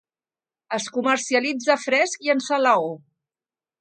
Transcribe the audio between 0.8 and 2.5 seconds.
comercialitza fresc i en